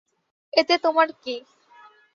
এতে 0.53 0.75
তোমার 0.77 1.07
কী? 1.23 1.35